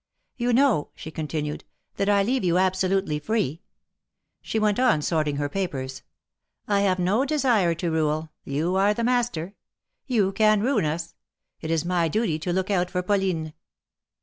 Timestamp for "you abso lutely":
2.43-3.19